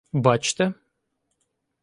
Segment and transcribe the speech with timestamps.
[0.25, 0.73] —Бачте.